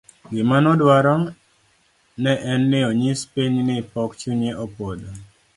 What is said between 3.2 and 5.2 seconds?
piny ni pok chunye obotho